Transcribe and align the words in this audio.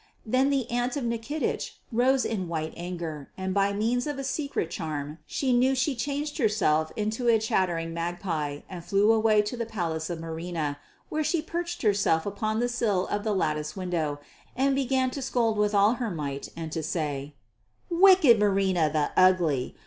Then 0.25 0.49
the 0.49 0.67
aunt 0.71 0.97
of 0.97 1.03
Nikitich 1.03 1.73
rose 1.91 2.25
in 2.25 2.47
white 2.47 2.73
anger, 2.75 3.29
and 3.37 3.53
by 3.53 3.71
means 3.71 4.07
of 4.07 4.17
a 4.17 4.23
secret 4.23 4.71
charm 4.71 5.19
she 5.27 5.53
knew 5.53 5.75
she 5.75 5.93
changed 5.95 6.39
herself 6.39 6.91
into 6.95 7.27
a 7.27 7.37
chattering 7.37 7.93
magpie 7.93 8.61
and 8.67 8.83
flew 8.83 9.11
away 9.13 9.43
to 9.43 9.55
the 9.55 9.67
palace 9.67 10.09
of 10.09 10.19
Marina, 10.19 10.79
where 11.09 11.23
she 11.23 11.39
perched 11.39 11.83
herself 11.83 12.25
upon 12.25 12.59
the 12.59 12.67
sill 12.67 13.05
of 13.11 13.23
the 13.23 13.35
lattice 13.35 13.75
window 13.75 14.19
and 14.55 14.73
began 14.73 15.11
to 15.11 15.21
scold 15.21 15.55
with 15.55 15.75
all 15.75 15.93
her 16.01 16.09
might 16.09 16.49
and 16.57 16.71
to 16.71 16.81
say: 16.81 17.35
"Wicked 17.91 18.39
Marina, 18.39 18.89
the 18.91 19.11
ugly! 19.15 19.75